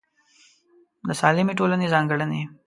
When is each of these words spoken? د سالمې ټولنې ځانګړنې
د 1.07 1.09
سالمې 1.19 1.53
ټولنې 1.59 1.87
ځانګړنې 1.93 2.41